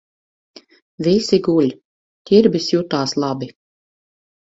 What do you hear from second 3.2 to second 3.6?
labi.